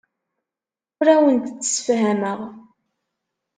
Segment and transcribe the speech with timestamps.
[0.99, 2.39] Ur awent-d-ssefhameɣ.